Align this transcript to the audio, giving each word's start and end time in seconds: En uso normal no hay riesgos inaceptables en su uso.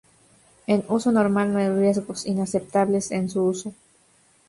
En 0.65 0.83
uso 0.87 1.11
normal 1.11 1.53
no 1.53 1.59
hay 1.59 1.69
riesgos 1.69 2.25
inaceptables 2.25 3.11
en 3.11 3.29
su 3.29 3.43
uso. 3.45 3.71